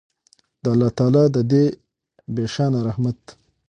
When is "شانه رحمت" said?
2.53-3.19